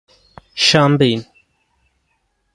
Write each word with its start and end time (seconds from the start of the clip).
champagne 0.57 1.23